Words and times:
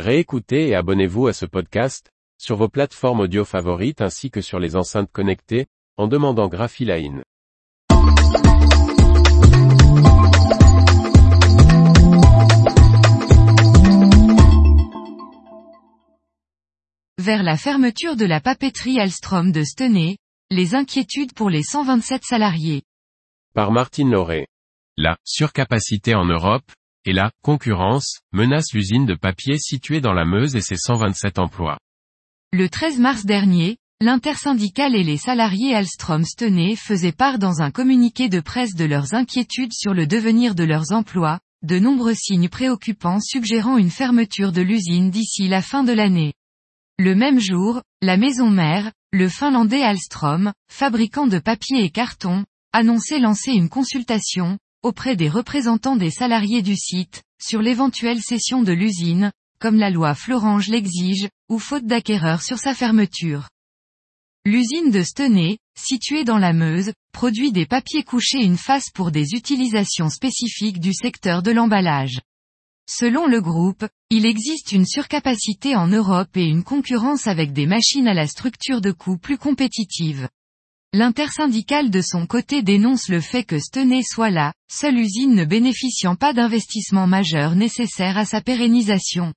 Réécoutez 0.00 0.70
et 0.70 0.74
abonnez-vous 0.74 1.28
à 1.28 1.32
ce 1.32 1.46
podcast, 1.46 2.10
sur 2.36 2.56
vos 2.56 2.68
plateformes 2.68 3.20
audio 3.20 3.44
favorites 3.44 4.00
ainsi 4.00 4.28
que 4.28 4.40
sur 4.40 4.58
les 4.58 4.74
enceintes 4.74 5.10
connectées, 5.12 5.66
en 5.96 6.08
demandant 6.08 6.48
Graphiline. 6.48 7.22
Vers 17.18 17.44
la 17.44 17.56
fermeture 17.56 18.16
de 18.16 18.24
la 18.24 18.40
papeterie 18.40 18.98
Alstrom 18.98 19.52
de 19.52 19.62
Stenay, 19.62 20.16
les 20.50 20.74
inquiétudes 20.74 21.34
pour 21.34 21.50
les 21.50 21.62
127 21.62 22.24
salariés. 22.24 22.82
Par 23.54 23.70
Martine 23.70 24.10
Lauré. 24.10 24.48
La 24.96 25.16
surcapacité 25.22 26.16
en 26.16 26.24
Europe, 26.24 26.64
et 27.04 27.12
la 27.12 27.30
concurrence 27.42 28.20
menace 28.32 28.72
l'usine 28.72 29.06
de 29.06 29.14
papier 29.14 29.58
située 29.58 30.00
dans 30.00 30.12
la 30.12 30.24
Meuse 30.24 30.56
et 30.56 30.60
ses 30.60 30.76
127 30.76 31.38
emplois. 31.38 31.78
Le 32.52 32.68
13 32.68 32.98
mars 32.98 33.24
dernier, 33.24 33.78
l'intersyndicale 34.00 34.94
et 34.94 35.04
les 35.04 35.16
salariés 35.16 35.74
Alstrom 35.74 36.24
Stenay 36.24 36.76
faisaient 36.76 37.12
part 37.12 37.38
dans 37.38 37.62
un 37.62 37.70
communiqué 37.70 38.28
de 38.28 38.40
presse 38.40 38.74
de 38.74 38.84
leurs 38.84 39.14
inquiétudes 39.14 39.72
sur 39.72 39.94
le 39.94 40.06
devenir 40.06 40.54
de 40.54 40.64
leurs 40.64 40.92
emplois, 40.92 41.40
de 41.62 41.78
nombreux 41.78 42.14
signes 42.14 42.48
préoccupants 42.48 43.20
suggérant 43.20 43.78
une 43.78 43.90
fermeture 43.90 44.52
de 44.52 44.60
l'usine 44.60 45.10
d'ici 45.10 45.48
la 45.48 45.62
fin 45.62 45.82
de 45.82 45.92
l'année. 45.92 46.34
Le 46.98 47.14
même 47.14 47.40
jour, 47.40 47.82
la 48.02 48.16
maison 48.16 48.50
mère, 48.50 48.92
le 49.12 49.28
finlandais 49.28 49.82
Alstrom, 49.82 50.52
fabricant 50.70 51.26
de 51.26 51.38
papier 51.38 51.82
et 51.84 51.90
carton, 51.90 52.44
annonçait 52.72 53.18
lancer 53.18 53.52
une 53.52 53.68
consultation, 53.68 54.58
auprès 54.84 55.16
des 55.16 55.28
représentants 55.28 55.96
des 55.96 56.10
salariés 56.10 56.62
du 56.62 56.76
site, 56.76 57.22
sur 57.42 57.62
l'éventuelle 57.62 58.20
cession 58.20 58.62
de 58.62 58.72
l'usine, 58.72 59.32
comme 59.58 59.76
la 59.76 59.90
loi 59.90 60.14
Florange 60.14 60.68
l'exige, 60.68 61.28
ou 61.48 61.58
faute 61.58 61.86
d'acquéreur 61.86 62.42
sur 62.42 62.58
sa 62.58 62.74
fermeture. 62.74 63.48
L'usine 64.44 64.90
de 64.90 65.02
Stenay, 65.02 65.56
située 65.74 66.24
dans 66.24 66.36
la 66.36 66.52
Meuse, 66.52 66.92
produit 67.12 67.50
des 67.50 67.64
papiers 67.64 68.04
couchés 68.04 68.44
une 68.44 68.58
face 68.58 68.90
pour 68.90 69.10
des 69.10 69.32
utilisations 69.32 70.10
spécifiques 70.10 70.80
du 70.80 70.92
secteur 70.92 71.42
de 71.42 71.50
l'emballage. 71.50 72.20
Selon 72.86 73.26
le 73.26 73.40
groupe, 73.40 73.86
il 74.10 74.26
existe 74.26 74.72
une 74.72 74.84
surcapacité 74.84 75.74
en 75.74 75.88
Europe 75.88 76.36
et 76.36 76.44
une 76.44 76.62
concurrence 76.62 77.26
avec 77.26 77.54
des 77.54 77.66
machines 77.66 78.06
à 78.06 78.12
la 78.12 78.26
structure 78.26 78.82
de 78.82 78.92
coût 78.92 79.16
plus 79.16 79.38
compétitive. 79.38 80.28
L'intersyndicale 80.96 81.90
de 81.90 82.00
son 82.00 82.24
côté 82.24 82.62
dénonce 82.62 83.08
le 83.08 83.20
fait 83.20 83.42
que 83.42 83.58
Stenay 83.58 84.04
soit 84.04 84.30
la 84.30 84.52
seule 84.70 84.96
usine 84.96 85.34
ne 85.34 85.44
bénéficiant 85.44 86.14
pas 86.14 86.32
d'investissements 86.32 87.08
majeurs 87.08 87.56
nécessaires 87.56 88.16
à 88.16 88.24
sa 88.24 88.40
pérennisation. 88.40 89.34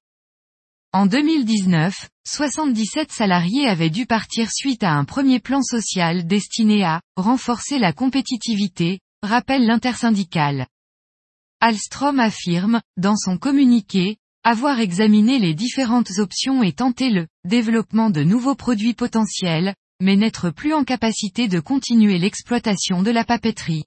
En 0.93 1.07
2019, 1.07 2.09
77 2.27 3.11
salariés 3.11 3.65
avaient 3.65 3.89
dû 3.89 4.05
partir 4.05 4.51
suite 4.51 4.83
à 4.83 4.91
un 4.91 5.03
premier 5.03 5.39
plan 5.39 5.63
social 5.63 6.27
destiné 6.27 6.83
à 6.83 7.01
renforcer 7.15 7.79
la 7.79 7.91
compétitivité, 7.91 8.99
rappelle 9.23 9.65
l'intersyndicale. 9.65 10.67
Alstrom 11.59 12.19
affirme, 12.19 12.81
dans 12.97 13.17
son 13.17 13.39
communiqué, 13.39 14.17
avoir 14.43 14.79
examiné 14.79 15.39
les 15.39 15.55
différentes 15.55 16.19
options 16.19 16.61
et 16.61 16.73
tenté 16.73 17.09
le 17.09 17.25
développement 17.45 18.11
de 18.11 18.21
nouveaux 18.21 18.53
produits 18.53 18.93
potentiels, 18.93 19.73
mais 20.01 20.15
n'être 20.15 20.49
plus 20.49 20.73
en 20.73 20.83
capacité 20.83 21.47
de 21.47 21.59
continuer 21.59 22.17
l'exploitation 22.17 23.03
de 23.03 23.11
la 23.11 23.23
papeterie. 23.23 23.85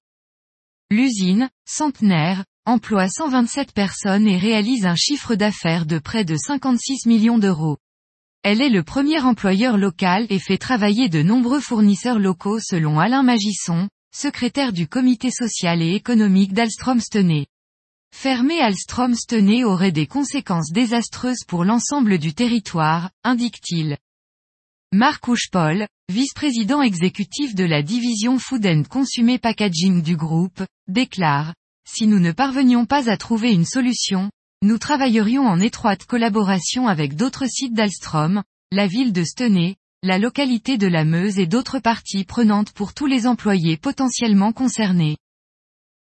L'usine, 0.91 1.49
centenaire, 1.67 2.45
emploie 2.67 3.09
127 3.09 3.73
personnes 3.73 4.27
et 4.27 4.37
réalise 4.37 4.87
un 4.87 4.97
chiffre 4.97 5.35
d'affaires 5.35 5.87
de 5.87 5.99
près 5.99 6.25
de 6.25 6.37
56 6.37 7.07
millions 7.07 7.39
d'euros. 7.39 7.79
Elle 8.43 8.63
est 8.63 8.71
le 8.71 8.83
premier 8.83 9.21
employeur 9.21 9.77
local 9.77 10.27
et 10.31 10.39
fait 10.39 10.59
travailler 10.59 11.09
de 11.09 11.23
nombreux 11.23 11.61
fournisseurs 11.61 12.19
locaux 12.19 12.59
selon 12.59 12.99
Alain 12.99 13.23
Magisson, 13.23 13.89
secrétaire 14.15 14.73
du 14.73 14.89
comité 14.89 15.31
social 15.31 15.83
et 15.83 15.95
économique 15.95 16.53
d'Alstrom 16.53 17.01
Stenay. 17.01 17.47
Fermer 18.13 18.61
Alstrom 18.61 19.15
Stenay 19.15 19.63
aurait 19.63 19.93
des 19.93 20.07
conséquences 20.07 20.73
désastreuses 20.73 21.45
pour 21.47 21.65
l'ensemble 21.65 22.19
du 22.19 22.35
territoire, 22.35 23.11
indique-t-il. 23.25 23.97
Marc 24.93 25.29
Ouchepol, 25.29 25.87
vice-président 26.09 26.83
exécutif 26.83 27.55
de 27.55 27.63
la 27.63 27.81
division 27.81 28.41
Food 28.41 28.67
and 28.67 28.83
Consumer 28.91 29.39
Packaging 29.39 30.03
du 30.03 30.17
groupe, 30.17 30.65
déclare, 30.89 31.55
Si 31.89 32.09
nous 32.09 32.19
ne 32.19 32.33
parvenions 32.33 32.87
pas 32.87 33.09
à 33.09 33.17
trouver 33.17 33.53
une 33.53 33.65
solution, 33.65 34.33
nous 34.63 34.79
travaillerions 34.79 35.47
en 35.47 35.61
étroite 35.61 36.07
collaboration 36.07 36.89
avec 36.89 37.15
d'autres 37.15 37.47
sites 37.47 37.73
d'Alstrom, 37.73 38.43
la 38.73 38.89
ville 38.89 39.13
de 39.13 39.23
Stenay, 39.23 39.77
la 40.03 40.19
localité 40.19 40.77
de 40.77 40.89
la 40.89 41.05
Meuse 41.05 41.39
et 41.39 41.47
d'autres 41.47 41.79
parties 41.79 42.25
prenantes 42.25 42.73
pour 42.73 42.93
tous 42.93 43.07
les 43.07 43.29
employés 43.29 43.77
potentiellement 43.77 44.53
concernés. 44.53 45.19